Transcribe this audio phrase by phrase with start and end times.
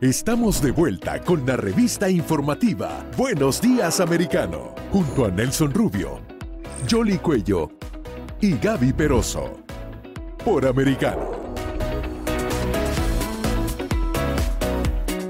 [0.00, 6.22] Estamos de vuelta con la revista informativa Buenos Días Americano, junto a Nelson Rubio,
[6.90, 7.68] Jolly Cuello
[8.40, 9.62] y Gaby Peroso,
[10.42, 11.52] por Americano.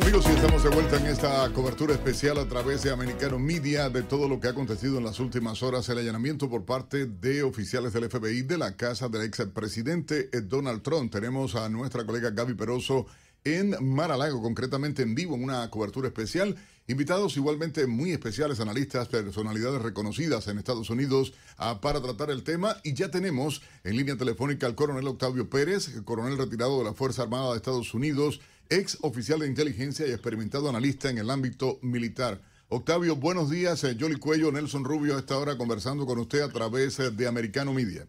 [0.03, 4.05] Amigos, y estamos de vuelta en esta cobertura especial a través de Americano Media de
[4.05, 7.93] todo lo que ha acontecido en las últimas horas, el allanamiento por parte de oficiales
[7.93, 11.11] del FBI de la casa del expresidente Donald Trump.
[11.11, 13.07] Tenemos a nuestra colega Gaby Peroso
[13.45, 16.57] en Maralago, concretamente en vivo, en una cobertura especial.
[16.87, 22.77] Invitados igualmente muy especiales, analistas, personalidades reconocidas en Estados Unidos ah, para tratar el tema.
[22.83, 27.23] Y ya tenemos en línea telefónica al coronel Octavio Pérez, coronel retirado de la Fuerza
[27.23, 32.41] Armada de Estados Unidos, ex oficial de inteligencia y experimentado analista en el ámbito militar.
[32.69, 33.83] Octavio, buenos días.
[33.85, 37.27] Eh, Jolly Cuello, Nelson Rubio, a esta hora conversando con usted a través eh, de
[37.27, 38.07] Americano Media.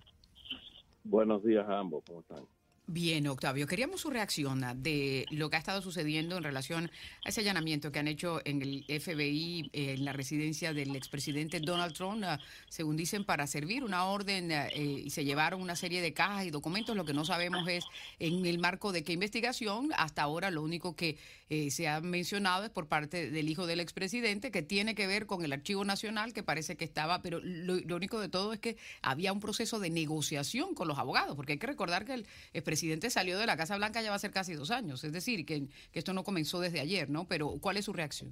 [1.04, 2.46] Buenos días a ambos, ¿cómo están?
[2.94, 6.92] Bien, Octavio, queríamos su reacción de lo que ha estado sucediendo en relación
[7.24, 11.62] a ese allanamiento que han hecho en el FBI, eh, en la residencia del expresidente
[11.62, 16.02] Donald Trump, ah, según dicen, para servir una orden eh, y se llevaron una serie
[16.02, 16.94] de cajas y documentos.
[16.98, 17.86] Lo que no sabemos es
[18.20, 19.92] en el marco de qué investigación.
[19.96, 21.18] Hasta ahora lo único que
[21.50, 25.28] eh, se ha mencionado es por parte del hijo del expresidente, que tiene que ver
[25.28, 28.60] con el Archivo Nacional, que parece que estaba, pero lo, lo único de todo es
[28.60, 32.28] que había un proceso de negociación con los abogados, porque hay que recordar que el
[32.52, 35.14] expresidente presidente salió de la Casa Blanca ya va a ser casi dos años, es
[35.14, 37.28] decir, que, esto no comenzó desde ayer, ¿no?
[37.28, 38.32] Pero ¿cuál es su reacción?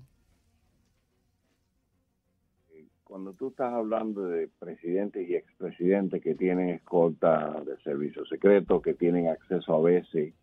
[3.03, 8.95] Cuando tú estás hablando de presidentes y expresidentes que tienen escolta de servicio secreto, que
[8.95, 10.33] tienen acceso a veces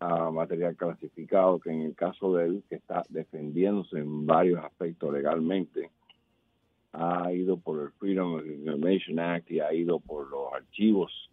[0.00, 5.12] a material clasificado, que en el caso de él, que está defendiéndose en varios aspectos
[5.12, 5.92] legalmente,
[6.92, 11.30] ha ido por el Freedom of Information Act y ha ido por los archivos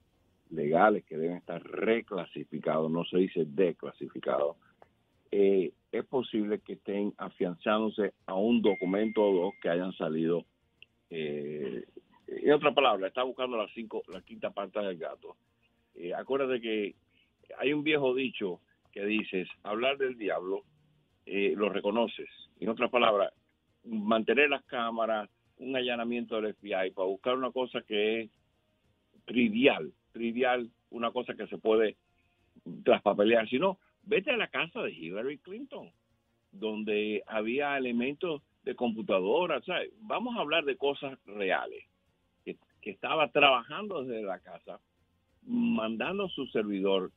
[0.50, 4.58] legales que deben estar reclasificados, no se dice declasificados,
[5.32, 10.46] eh, es posible que estén afianzándose a un documento o dos que hayan salido.
[11.10, 11.84] Eh,
[12.28, 15.38] en otra palabra, está buscando la, cinco, la quinta parte del gato.
[15.96, 16.96] Eh, acuérdate que
[17.58, 18.62] hay un viejo dicho
[18.92, 20.64] que dices, hablar del diablo,
[21.26, 22.30] eh, lo reconoces.
[22.60, 23.34] En otras palabras,
[23.84, 28.32] mantener las cámaras, un allanamiento del FBI para buscar una cosa que es
[29.26, 31.98] trivial, trivial, una cosa que se puede
[32.86, 35.92] traspapelear, sino vete a la casa de Hillary Clinton,
[36.54, 39.62] donde había elementos de computadora,
[40.00, 41.84] vamos a hablar de cosas reales,
[42.46, 44.80] que, estaba trabajando desde la casa,
[45.42, 47.12] mandando su servidor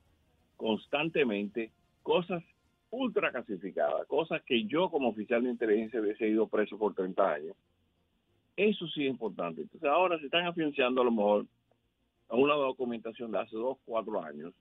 [0.57, 1.71] constantemente
[2.03, 2.43] cosas
[2.91, 7.57] ultra clasificadas, cosas que yo como oficial de inteligencia hubiese ido preso por 30 años.
[8.57, 9.61] Eso sí es importante.
[9.61, 11.47] Entonces ahora se están afianzando a lo mejor
[12.29, 14.53] a una documentación de hace dos, cuatro años,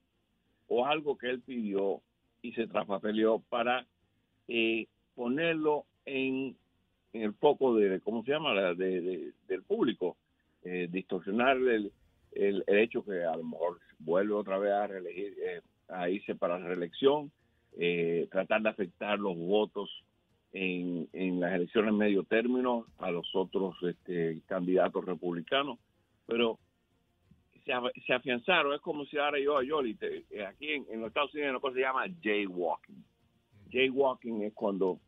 [0.67, 2.01] o algo que él pidió
[2.41, 3.85] y se traspapeleó para
[4.47, 6.55] eh, ponerlo en,
[7.13, 10.17] el foco de, ¿cómo se llama?, de, del público,
[10.63, 11.91] eh, distorsionar el,
[12.33, 16.59] el, hecho que a lo mejor vuelve otra vez a, reelegir, eh, a irse para
[16.59, 17.31] la reelección,
[17.77, 19.89] eh, tratar de afectar los votos
[20.53, 25.77] en, en las elecciones medio término a los otros este, candidatos republicanos,
[26.25, 26.59] pero
[28.05, 28.73] se, afianzaron.
[28.73, 31.75] Es como si ahora yo a Yoli, eh, aquí en, los Estados Unidos, una cosa
[31.75, 33.03] se llama jaywalking.
[33.71, 34.99] Jaywalking es cuando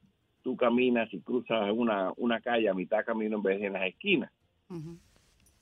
[0.44, 3.88] tú caminas y cruzas una, una calle a mitad camino en vez de en las
[3.88, 4.32] esquinas.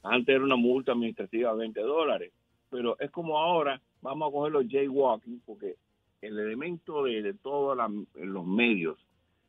[0.04, 2.34] Antes era una multa administrativa de 20 dólares,
[2.70, 5.76] pero es como ahora, vamos a coger los jaywalking, porque
[6.22, 7.78] el elemento de, de todos
[8.14, 8.98] los medios,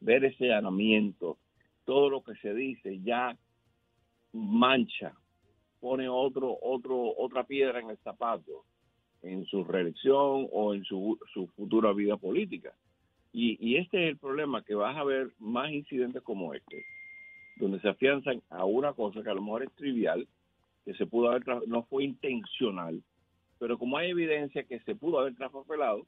[0.00, 1.38] ver ese allanamiento,
[1.84, 3.36] todo lo que se dice ya
[4.32, 5.14] mancha
[5.80, 8.64] pone otro, otro, otra piedra en el zapato
[9.22, 12.72] en su reelección o en su, su futura vida política.
[13.32, 16.82] Y, y este es el problema, que vas a ver más incidentes como este,
[17.56, 20.26] donde se afianzan a una cosa que a lo mejor es trivial,
[20.84, 23.02] que se pudo haber, no fue intencional,
[23.58, 26.06] pero como hay evidencia que se pudo haber traspapelado,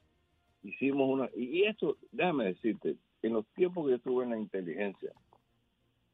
[0.63, 5.13] hicimos una, y esto, déjame decirte, en los tiempos que yo estuve en la inteligencia,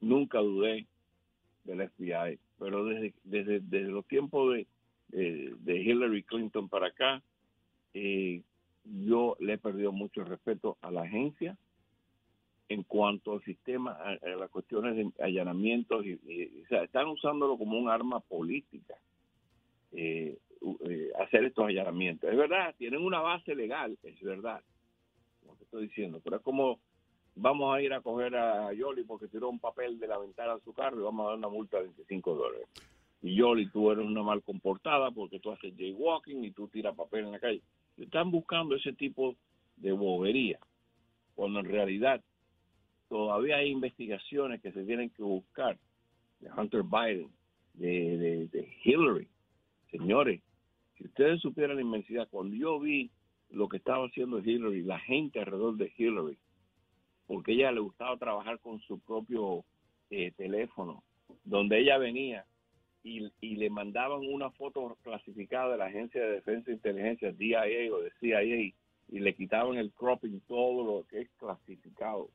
[0.01, 0.87] nunca dudé
[1.67, 4.67] del FBI pero desde, desde, desde los tiempos de,
[5.09, 7.23] de, Hillary Clinton para acá,
[7.95, 8.43] eh,
[8.85, 11.57] yo le he perdido mucho respeto a la agencia
[12.69, 16.15] en cuanto al sistema, a, las cuestiones de allanamientos, y,
[16.65, 18.95] o sea, están usándolo como un arma política,
[19.93, 20.37] eh,
[20.89, 22.29] eh, hacer estos allanamientos.
[22.29, 24.63] Es verdad, tienen una base legal, es verdad,
[25.41, 26.81] como te estoy diciendo, pero es como
[27.37, 30.63] vamos a ir a coger a Yoli porque tiró un papel de la ventana de
[30.63, 32.69] su carro y vamos a dar una multa de 25 dólares.
[33.23, 37.27] Y Yoli, tú eres una mal comportada porque tú haces jaywalking y tú tiras papel
[37.27, 37.63] en la calle.
[37.97, 39.37] Están buscando ese tipo
[39.77, 40.59] de bobería.
[41.35, 42.23] cuando en realidad
[43.09, 45.79] todavía hay investigaciones que se tienen que buscar
[46.41, 47.31] de Hunter Biden,
[47.75, 49.29] de, de Hillary.
[49.91, 50.41] Señores,
[50.97, 53.11] si ustedes supieran la inmensidad, cuando yo vi
[53.51, 56.39] lo que estaba haciendo Hillary, la gente alrededor de Hillary,
[57.27, 59.65] porque ella le gustaba trabajar con su propio
[60.11, 61.03] eh, teléfono,
[61.45, 62.47] donde ella venía
[63.03, 68.01] y, le mandaban una foto clasificada de la Agencia de Defensa e Inteligencia, DIA o
[68.01, 72.31] de CIA, y le quitaban el cropping, todo lo que es clasificado,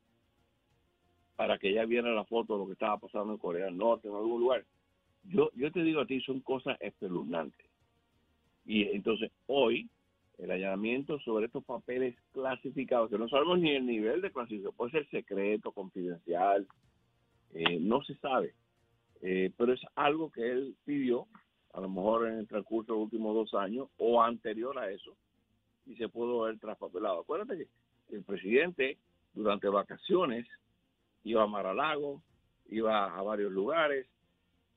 [1.36, 4.08] para que ella viera la foto de lo que estaba pasando en Corea del Norte,
[4.08, 4.66] en algún lugar.
[5.24, 7.66] Yo, yo te digo a ti, son cosas espeluznantes.
[8.66, 9.90] Y entonces hoy
[10.42, 14.92] el allanamiento sobre estos papeles clasificados, que no sabemos ni el nivel de clasificación, puede
[14.92, 16.68] ser secreto, confidencial,
[17.54, 18.56] eh, no se sabe,
[19.22, 21.28] eh, pero es algo que él pidió,
[21.74, 25.16] a lo mejor en el transcurso de los últimos dos años o anterior a eso,
[25.86, 27.20] y se pudo ver traspapelado.
[27.20, 27.68] Acuérdate
[28.10, 28.98] que el presidente
[29.34, 30.48] durante vacaciones
[31.24, 32.24] iba a Maralago,
[32.68, 34.08] iba a varios lugares,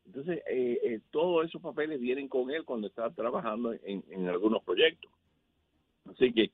[0.04, 5.10] entonces eh, todos esos papeles vienen con él cuando está trabajando en algunos proyectos.
[6.10, 6.50] Así que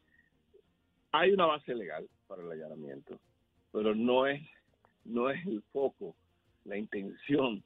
[1.13, 3.19] hay una base legal para el allanamiento,
[3.73, 4.43] pero no es,
[5.05, 6.15] no es el foco,
[6.65, 7.63] la intención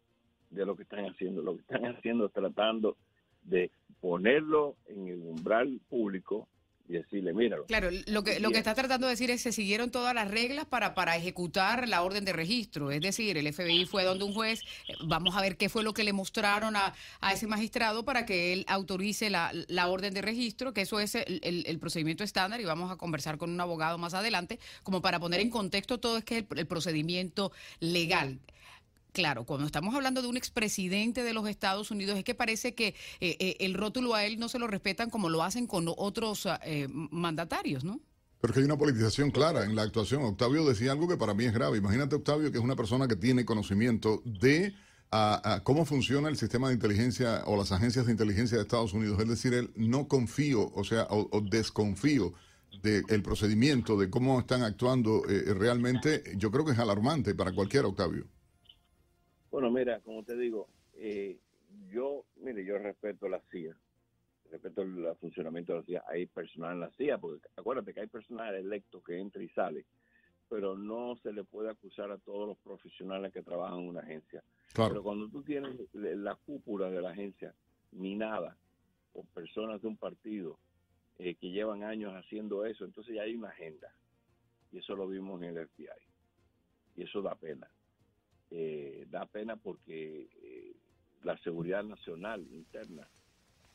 [0.51, 1.43] de lo que están haciendo.
[1.43, 2.97] Lo que están haciendo es tratando
[3.43, 3.71] de
[4.01, 6.49] ponerlo en el umbral público
[6.89, 7.65] y decirle, míralo.
[7.67, 10.31] Claro, lo que, lo que está tratando de decir es que se siguieron todas las
[10.31, 12.91] reglas para, para ejecutar la orden de registro.
[12.91, 15.95] Es decir, el FBI fue donde un juez, eh, vamos a ver qué fue lo
[15.95, 20.23] que le mostraron a, a ese magistrado para que él autorice la, la orden de
[20.23, 23.99] registro, que eso es el, el, procedimiento estándar y vamos a conversar con un abogado
[23.99, 28.39] más adelante, como para poner en contexto todo es que es el procedimiento legal
[29.15, 32.89] claro, cuando estamos hablando de un expresidente de los Estados Unidos, es que parece que
[33.21, 36.47] eh, eh, el rótulo a él no se lo respetan como lo hacen con otros
[36.63, 38.01] eh, mandatarios, ¿no?
[38.41, 40.23] Pero que hay una politización clara en la actuación.
[40.25, 41.79] Octavio decía algo que para mí es grave.
[41.79, 44.75] Imagínate, Octavio, que es una persona que tiene conocimiento de
[45.63, 49.19] cómo funciona el sistema de inteligencia o las agencias de inteligencia de Estados Unidos.
[49.21, 52.35] Es decir, él no confío, o sea, o, desconfío
[52.83, 55.23] del procedimiento, de cómo están actuando
[55.57, 56.25] realmente.
[56.37, 58.27] Yo creo que es alarmante para cualquiera, Octavio.
[59.55, 61.39] Bueno, mira, como te digo, eh,
[61.89, 63.77] yo, mire, yo respeto la CIA,
[64.51, 66.05] respeto el funcionamiento de la CIA.
[66.09, 69.87] Hay personal en la CIA, porque acuérdate que hay personal electo que entra y sale,
[70.49, 74.43] pero no se le puede acusar a todos los profesionales que trabajan en una agencia.
[74.75, 77.55] Pero cuando tú tienes la cúpula de la agencia
[77.93, 78.57] minada
[79.13, 80.59] por personas de un partido
[81.21, 83.95] eh, que llevan años haciendo eso, entonces ya hay una agenda.
[84.73, 85.87] Y eso lo vimos en el FBI.
[86.97, 87.71] Y eso da pena.
[88.57, 90.77] Eh, da pena porque eh,
[91.25, 93.05] la seguridad nacional interna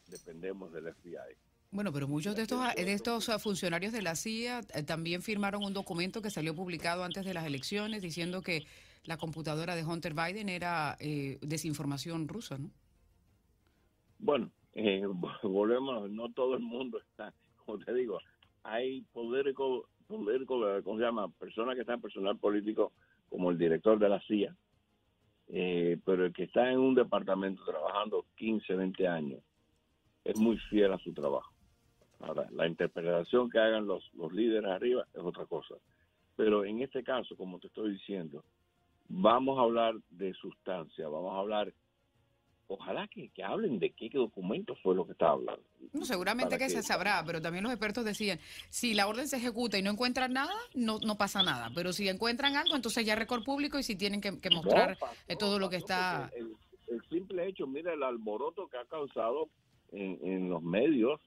[0.08, 1.36] dependemos del FBI.
[1.72, 5.74] Bueno, pero muchos de estos, de estos funcionarios de la CIA eh, también firmaron un
[5.74, 8.66] documento que salió publicado antes de las elecciones diciendo que
[9.04, 10.98] la computadora de Hunter Biden era
[11.42, 12.72] desinformación rusa, ¿no?
[14.18, 14.50] Bueno,
[15.44, 17.34] volvemos, no todo el mundo está,
[17.66, 18.20] como te digo,
[18.64, 21.28] hay político, político ¿cómo se llama?
[21.34, 22.94] Personas que están en personal político
[23.30, 24.56] como el director de la CIA,
[25.50, 29.42] eh, pero el que está en un departamento trabajando 15, 20 años
[30.24, 31.52] es muy fiel a su trabajo.
[32.20, 35.76] Ahora, la interpretación que hagan los, los líderes arriba es otra cosa.
[36.36, 38.44] Pero en este caso, como te estoy diciendo,
[39.08, 41.74] vamos a hablar de sustancia, vamos a hablar
[42.70, 45.64] ojalá que, hablen de qué, documento fue lo que estaba hablando.
[45.92, 49.78] No, seguramente que, se sabrá, pero también los expertos decían, si la orden se ejecuta
[49.78, 53.44] y no encuentran nada, no, no pasa nada, pero si encuentran algo, entonces ya récord
[53.44, 54.98] público y si tienen que, mostrar
[55.28, 56.30] eh, todo lo que está...
[56.36, 56.56] El,
[57.10, 59.50] simple hecho, mira el alboroto que ha causado
[59.92, 61.20] en, en los medios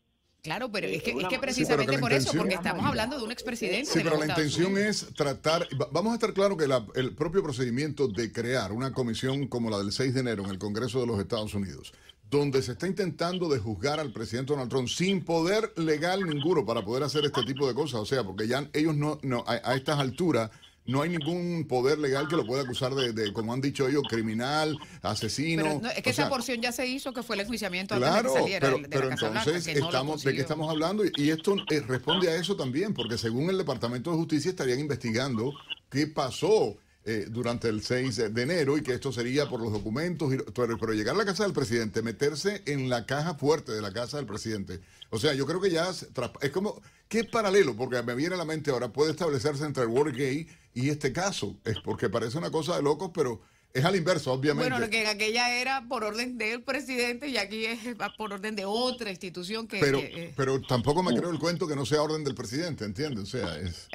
[0.43, 3.87] Claro, pero es que, es que precisamente por eso, porque estamos hablando de un expresidente.
[3.87, 8.33] Sí, pero la intención es tratar, vamos a estar claro que el propio procedimiento de
[8.33, 11.55] crear una comisión como la del 6 de enero en el Congreso de los Estados
[11.55, 11.93] Unidos,
[12.29, 16.85] donde se está intentando de juzgar al presidente Donald Trump sin poder legal ninguno para
[16.85, 20.01] poder hacer este tipo de cosas, o sea, porque ya ellos no, no a estas
[20.01, 20.51] alturas
[20.87, 24.77] no hay ningún poder legal que lo pueda acusar de, como han dicho ellos, criminal,
[25.03, 25.81] asesino.
[25.95, 29.67] es que esa porción ya se hizo, que fue el enjuiciamiento claro, pero, pero entonces
[29.67, 31.05] estamos, ¿de qué estamos hablando?
[31.17, 35.53] Y esto eh, responde a eso también, porque según el Departamento de Justicia estarían investigando
[35.91, 40.33] qué pasó eh, durante el 6 de enero y que esto sería por los documentos,
[40.55, 43.93] pero, pero, llegar a la casa del presidente, meterse en la caja fuerte de la
[43.93, 44.81] casa del presidente.
[45.11, 46.07] O sea, yo creo que ya es,
[46.53, 47.77] como, ¿qué paralelo?
[47.77, 51.57] Porque me viene a la mente ahora, puede establecerse entre el Watergate y este caso,
[51.65, 53.41] es porque parece una cosa de locos, pero
[53.75, 54.71] Es al inverso, obviamente.
[54.71, 57.79] Bueno, que en aquella era por orden del presidente y aquí es
[58.19, 59.79] por orden de otra institución que...
[59.81, 59.99] Pero,
[60.37, 63.23] pero tampoco me creo el cuento que no sea orden del presidente, ¿entiendes?
[63.23, 63.88] O sea, es...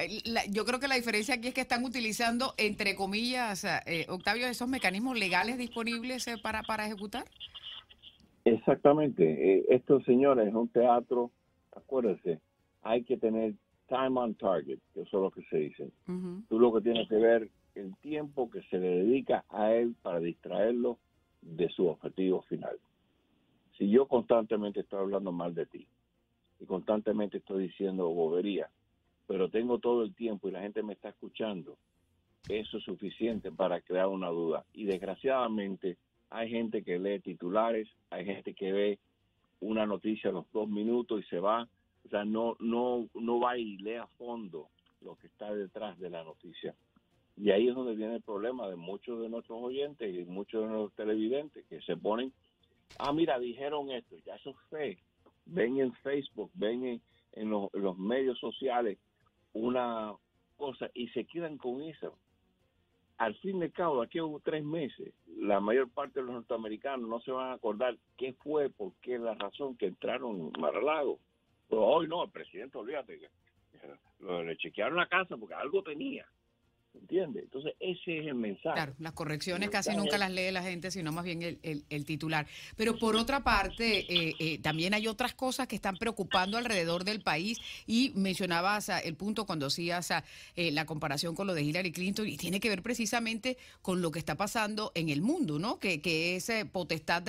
[0.50, 4.68] yo creo que la diferencia aquí es que están utilizando, entre comillas, eh, Octavio, esos
[4.68, 7.24] mecanismos legales disponibles eh, para, para ejecutar.
[8.44, 9.24] Exactamente.
[9.24, 11.30] Eh, esto, señores, es un teatro,
[11.76, 12.40] acuérdense,
[12.82, 13.54] hay que tener
[13.88, 15.88] time on target, que eso es lo que se dice.
[16.48, 20.20] Tú lo que tienes que ver el tiempo que se le dedica a él para
[20.20, 20.98] distraerlo
[21.40, 22.78] de su objetivo final.
[23.76, 25.86] Si yo constantemente estoy hablando mal de ti
[26.60, 28.68] y constantemente estoy diciendo bobería,
[29.26, 31.76] pero tengo todo el tiempo y la gente me está escuchando,
[32.48, 34.64] eso es suficiente para crear una duda.
[34.72, 35.96] Y desgraciadamente
[36.30, 38.98] hay gente que lee titulares, hay gente que ve
[39.60, 41.68] una noticia a los dos minutos y se va,
[42.04, 44.68] o sea, no, no, no va y lee a fondo
[45.02, 46.74] lo que está detrás de la noticia.
[47.40, 50.68] Y ahí es donde viene el problema de muchos de nuestros oyentes y muchos de
[50.68, 52.32] nuestros televidentes que se ponen,
[52.98, 54.98] ah, mira, dijeron esto, ya eso es fe.
[55.46, 57.00] Ven en Facebook, ven
[57.32, 58.98] en, los, los medios sociales
[59.52, 60.14] una
[60.56, 62.16] cosa y se quedan con eso
[63.18, 67.20] al fin de cabo, aquí hubo tres meses, la mayor parte de los norteamericanos no
[67.20, 71.18] se van a acordar qué fue, por qué la razón que entraron en Mar-a-Lago.
[71.68, 73.28] Pero hoy no, el presidente, olvídate, que
[74.44, 76.26] le chequearon la casa porque algo tenía.
[77.00, 77.44] ¿Entiendes?
[77.44, 78.74] Entonces, ese es el mensaje.
[78.74, 82.46] Claro, las correcciones casi nunca las lee la gente, sino más bien el, el, titular.
[82.76, 87.20] Pero por otra parte, eh, eh, también hay otras cosas que están preocupando alrededor del
[87.20, 90.10] país y mencionabas el punto cuando hacías
[90.56, 94.10] eh, la comparación con lo de Hillary Clinton y tiene que ver precisamente con lo
[94.10, 95.78] que está pasando en el mundo, ¿no?
[95.78, 97.22] Que, que es potestad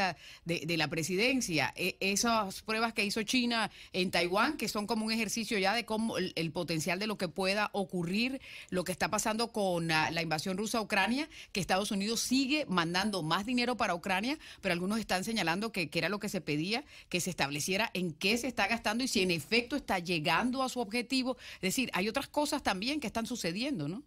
[0.46, 1.74] de, de, la presidencia.
[1.76, 5.86] E, esas pruebas que hizo China en Taiwán, que son como un ejercicio ya de
[5.86, 9.90] cómo el, el potencial de lo que pueda ocurrir, lo que está pasando con con
[9.90, 14.72] la invasión rusa a Ucrania, que Estados Unidos sigue mandando más dinero para Ucrania, pero
[14.72, 18.48] algunos están señalando que, era lo que se pedía, que se estableciera en qué se
[18.48, 21.36] está gastando y si en efecto está llegando a su objetivo.
[21.56, 24.02] Es decir, hay otras cosas también que están sucediendo, ¿no?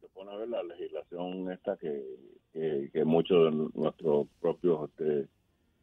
[0.00, 2.02] Se pone a ver la legislación esta que,
[2.52, 5.28] que, muchos de nuestros propios este,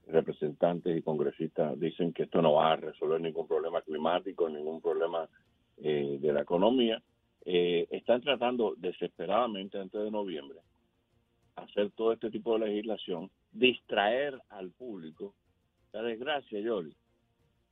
[0.08, 5.30] representantes y congresistas dicen que esto no va a resolver ningún problema climático, ningún problema
[5.82, 7.02] eh, de la economía,
[7.46, 10.60] eh, están tratando desesperadamente antes de noviembre
[11.64, 15.34] hacer todo este tipo de legislación, distraer al público.
[15.94, 16.96] La desgracia, Yoli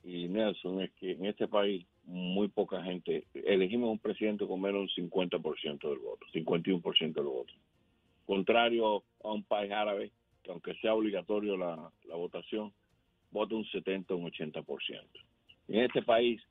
[0.03, 4.95] y Nelson, es que en este país muy poca gente, elegimos un presidente con menos
[4.95, 7.53] de un 50% del voto, 51% del voto.
[8.25, 10.11] Contrario a un país árabe,
[10.43, 12.71] que aunque sea obligatorio la, la votación,
[13.31, 15.01] vota un 70 o un 80%.
[15.67, 16.41] En este país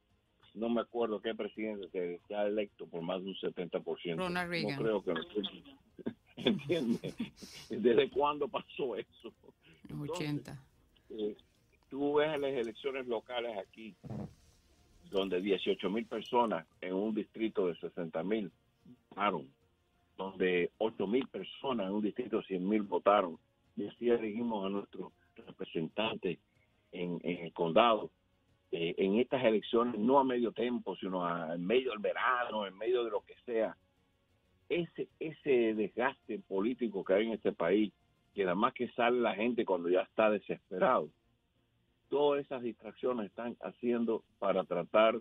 [0.57, 4.17] no me acuerdo qué presidente que se ha electo por más de un 70%.
[4.17, 4.83] Ronald Reagan.
[4.83, 7.15] No creo que ¿Entiendes?
[7.69, 9.33] ¿Desde cuándo pasó eso?
[9.99, 10.59] 80.
[11.11, 11.37] Eh,
[11.89, 13.95] tú ves las elecciones locales aquí,
[15.11, 18.51] donde 18 mil personas en un distrito de 60 mil
[19.11, 19.49] votaron,
[20.17, 23.39] donde 8 mil personas en un distrito de 100 mil votaron,
[23.77, 26.39] y así elegimos a nuestros representantes
[26.93, 28.11] en, en el condado
[28.73, 32.77] eh, en estas elecciones, no a medio tiempo, sino a, en medio del verano, en
[32.77, 33.77] medio de lo que sea,
[34.69, 37.93] ese, ese desgaste político que hay en este país,
[38.35, 41.09] que nada más que sale la gente cuando ya está desesperado,
[42.09, 45.21] todas esas distracciones están haciendo para tratar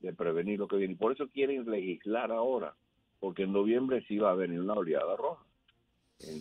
[0.00, 0.94] de prevenir lo que viene.
[0.94, 2.74] Y por eso quieren legislar ahora,
[3.20, 5.44] porque en noviembre sí va a venir una oleada roja.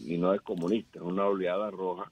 [0.05, 2.12] Y no es comunista, es una oleada roja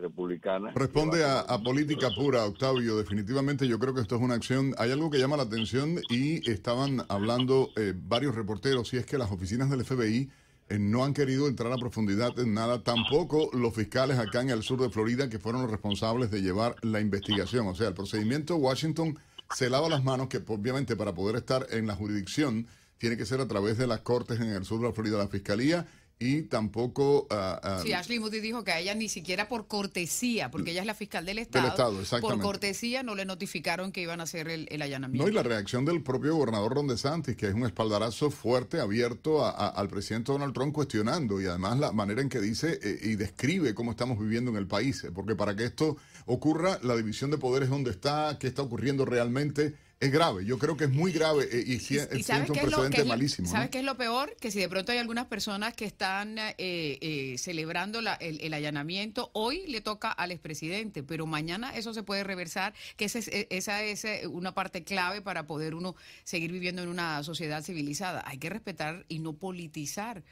[0.00, 0.72] republicana.
[0.74, 2.96] Responde a, política pura, Octavio.
[2.96, 4.74] Definitivamente yo creo que esto es una acción.
[4.78, 9.18] Hay algo que llama la atención y estaban hablando eh, varios reporteros y es que
[9.18, 10.30] las oficinas del FBI
[10.68, 12.82] eh, no han querido entrar a profundidad en nada.
[12.82, 16.76] Tampoco los fiscales acá en el sur de Florida que fueron los responsables de llevar
[16.82, 17.66] la investigación.
[17.66, 19.18] O sea, el procedimiento Washington
[19.54, 22.66] se lava las manos que obviamente para poder estar en la jurisdicción
[22.98, 25.26] tiene que ser a través de las cortes en el sur de la Florida, la
[25.26, 25.86] fiscalía
[26.22, 27.26] y tampoco...
[27.30, 30.86] Uh, sí, Ashley Moody dijo que a ella ni siquiera por cortesía, porque ella es
[30.86, 32.42] la fiscal del Estado, del Estado exactamente.
[32.42, 35.24] por cortesía no le notificaron que iban a hacer el, allanamiento.
[35.24, 39.46] No, y la reacción del propio gobernador Ron DeSantis, que es un espaldarazo fuerte, abierto
[39.46, 43.74] al presidente Donald Trump cuestionando, y además la manera en que dice eh, y describe
[43.74, 45.96] cómo estamos viviendo en el país, porque para que esto
[46.26, 50.46] ocurra, la división de poderes dónde está, qué está ocurriendo realmente, es grave.
[50.46, 53.46] Yo creo que es muy grave eh, y, es un precedente malísimo.
[53.46, 54.34] ¿Sabes qué es lo peor?
[54.40, 59.66] Que si de pronto hay algunas personas que están eh, eh, celebrando el, allanamiento, hoy
[59.66, 64.26] le toca al expresidente, pero mañana eso se puede reversar, que esa es, esa es
[64.26, 68.24] una parte clave para poder uno seguir viviendo en una sociedad civilizada.
[68.26, 70.24] Hay que respetar y no politizar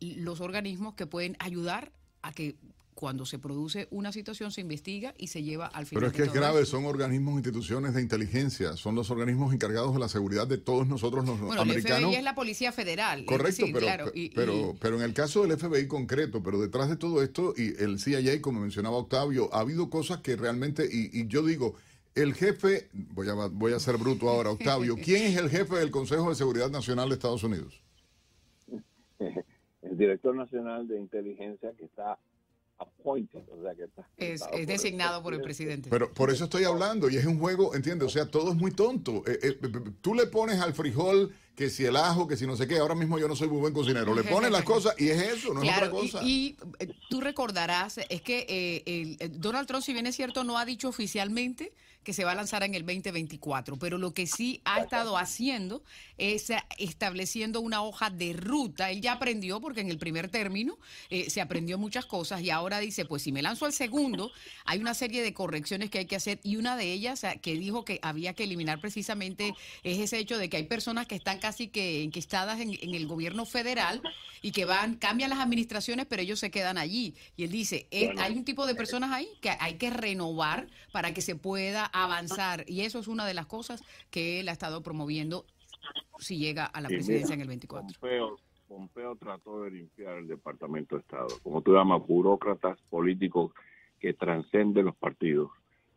[0.00, 2.56] los organismos que pueden ayudar a que
[2.94, 6.00] cuando se produce una situación se investiga y se lleva al final.
[6.00, 10.00] Pero es que es grave, son organismos, instituciones de inteligencia, son los organismos encargados de
[10.00, 11.98] la seguridad de todos nosotros los bueno, americanos.
[11.98, 13.24] El FBI es la Policía Federal.
[13.24, 17.54] Correcto, pero, pero, pero en el caso del FBI concreto, pero detrás de todo esto,
[17.56, 21.74] y el CIA, como mencionaba Octavio, ha habido cosas que realmente, y, yo digo,
[22.14, 25.90] el jefe, voy a, voy a ser bruto ahora, Octavio, ¿quién es el jefe del
[25.90, 27.82] Consejo de Seguridad Nacional de Estados Unidos?
[29.82, 32.18] El director nacional de inteligencia que está
[34.16, 35.90] es, designado por el presidente.
[35.90, 38.06] Pero por eso estoy hablando y es un juego, ¿entiendes?
[38.06, 39.22] O sea, todo es muy tonto.
[39.26, 39.58] Eh, eh,
[40.00, 42.94] tú le pones al frijol que si el ajo, que si no sé qué, ahora
[42.94, 45.62] mismo yo no soy muy buen cocinero, le pones las cosas y es eso, no
[45.62, 46.22] es otra cosa.
[46.22, 50.88] Y, eh, tú recordarás, es que Donald Trump, si bien es cierto, no ha dicho
[50.88, 55.16] oficialmente que se va a lanzar en el 2024, pero lo que sí ha estado
[55.16, 55.82] haciendo
[56.18, 58.90] es estableciendo una hoja de ruta.
[58.90, 60.78] Él ya aprendió, porque en el primer término
[61.10, 64.32] eh, se aprendió muchas cosas y ahora dice, pues si me lanzo al segundo,
[64.64, 67.84] hay una serie de correcciones que hay que hacer y una de ellas que dijo
[67.84, 71.66] que había que eliminar precisamente es ese hecho de que hay personas que están casi
[71.66, 74.00] que enquistadas en, en el gobierno federal
[74.42, 77.16] y que van, cambian las administraciones, pero ellos se quedan allí.
[77.36, 81.12] Y él dice, eh, hay un tipo de personas ahí que hay que renovar para
[81.12, 82.64] que se pueda avanzar.
[82.68, 85.44] Y eso es una de las cosas que él ha estado promoviendo
[86.20, 87.98] si llega a la presidencia en el 24.
[88.68, 93.52] Pompeo, trató de limpiar el Departamento de Estado, como tú llamas, burócratas políticos
[94.00, 95.50] que transcenden los partidos.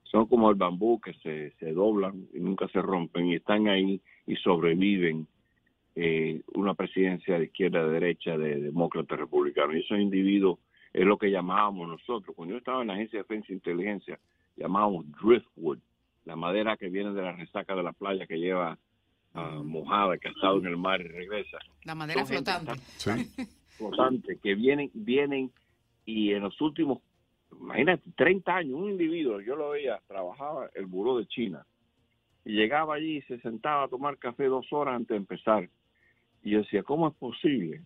[0.04, 4.02] Son como el bambú que se, se doblan y nunca se rompen y están ahí
[4.28, 5.28] y sobreviven
[5.96, 9.76] eh, una presidencia de izquierda, de derecha, de demócrata, republicano.
[9.76, 10.60] Y esos individuos
[10.94, 12.36] es lo que llamábamos nosotros.
[12.36, 14.20] Cuando yo estaba en la Agencia de Defensa e Inteligencia,
[14.56, 15.80] llamábamos driftwood,
[16.26, 18.78] la madera que viene de la resaca de la playa que lleva
[19.36, 21.60] uh, mojada, que ha estado en el mar y regresa.
[21.84, 22.74] La madera flotante.
[23.78, 25.52] Flotante, que vienen, vienen
[26.06, 27.00] y en los últimos,
[27.52, 31.66] imagínate, 30 años, un individuo, yo lo veía, trabajaba el buró de China
[32.46, 35.70] y llegaba allí y se sentaba a tomar café dos horas antes de empezar.
[36.46, 37.82] Y yo decía, ¿cómo es posible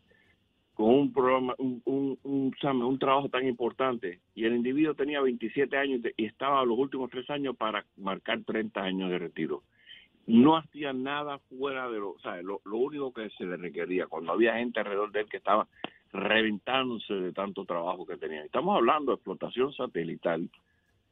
[0.80, 6.00] con un programa, un, un, un, trabajo tan importante, y el individuo tenía 27 años
[6.16, 9.64] y estaba los últimos tres años para marcar 30 años de retiro.
[10.26, 14.32] No hacía nada fuera de lo, o sea, lo, único que se le requería, cuando
[14.32, 15.68] había gente alrededor de él que estaba
[16.14, 18.46] reventándose de tanto trabajo que tenía.
[18.46, 20.50] Estamos hablando de explotación satelital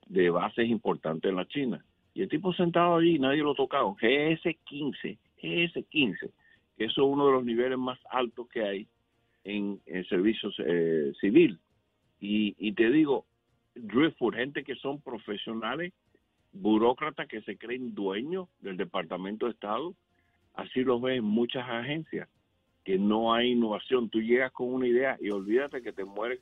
[0.05, 1.83] de bases importantes en la China.
[2.13, 3.89] Y el tipo sentado allí, nadie lo tocaba.
[3.95, 6.29] GS-15, GS-15, que
[6.77, 8.87] eso es uno de los niveles más altos que hay
[9.43, 11.59] en, en servicios eh, civil.
[12.19, 13.25] Y, te digo,
[13.75, 15.93] Driftwood, gente que son profesionales,
[16.51, 19.93] burócratas que se creen dueños del Departamento de Estado,
[20.55, 22.27] así lo ven muchas agencias,
[22.83, 24.09] que no hay innovación.
[24.09, 26.39] Tú llegas con una idea y olvídate que te mueres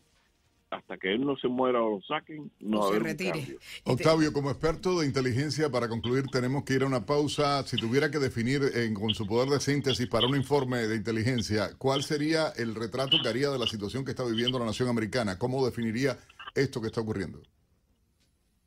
[0.70, 3.58] hasta que él no se muera o lo saquen, no, se retire.
[3.86, 7.64] Octavio, como experto de inteligencia, para concluir, tenemos que ir a una pausa.
[7.64, 8.62] Si tuviera que definir
[8.94, 13.30] con su poder de síntesis para un informe de inteligencia, ¿cuál sería el retrato que
[13.30, 15.38] haría de la situación que está viviendo la nación americana?
[15.38, 16.18] ¿Cómo definiría
[16.56, 17.40] esto que está ocurriendo?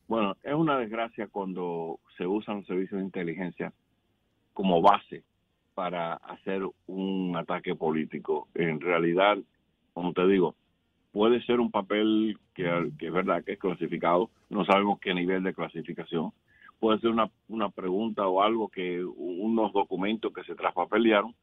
[0.06, 3.72] Bueno, es una desgracia cuando se usan servicios de inteligencia
[4.54, 5.22] como base
[5.74, 8.48] para hacer un ataque político.
[8.54, 9.36] En realidad,
[9.92, 10.56] como te digo,
[11.18, 15.52] puede ser un papel que, es verdad que es clasificado, no sabemos qué nivel de
[15.52, 16.30] clasificación,
[16.78, 21.34] puede ser una, una pregunta o algo que unos documentos que se traspapelearon,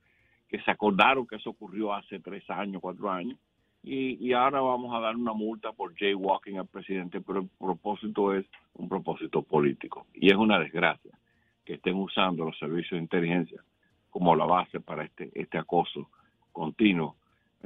[0.47, 3.37] que se acordaron que eso ocurrió hace tres años, cuatro años,
[3.83, 8.33] y, y ahora vamos a dar una multa por jaywalking al presidente, pero el propósito
[8.33, 10.07] es un propósito político.
[10.13, 11.11] Y es una desgracia
[11.65, 13.61] que estén usando los servicios de inteligencia
[14.09, 16.09] como la base para este, este acoso
[16.53, 17.17] continuo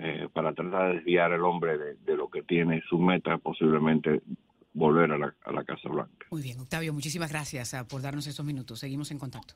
[0.01, 4.21] eh, para tratar de desviar al hombre de, lo que tiene su meta, posiblemente
[4.73, 6.25] volver a la, a la Casa Blanca.
[6.31, 8.79] Muy bien, Octavio, muchísimas gracias ah, por darnos estos minutos.
[8.79, 9.53] Seguimos en contacto.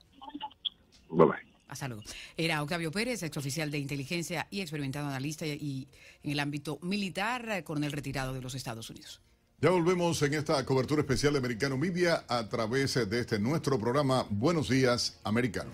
[1.09, 1.53] Bye bye.
[1.67, 2.03] Hasta luego.
[2.37, 5.87] Era Octavio Pérez, exoficial de inteligencia y experimentado analista y
[6.21, 9.21] en el ámbito militar, eh, coronel retirado de los Estados Unidos.
[9.59, 14.25] Ya volvemos en esta cobertura especial de Americano Media a través de este nuestro programa
[14.29, 15.71] Buenos Días Americano.